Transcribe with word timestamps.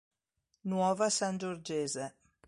Nuova 0.69 1.11
Sangiorgese. 1.11 2.05